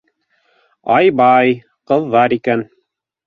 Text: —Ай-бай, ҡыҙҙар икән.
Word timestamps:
—Ай-бай, 0.95 1.53
ҡыҙҙар 1.91 2.35
икән. 2.41 2.65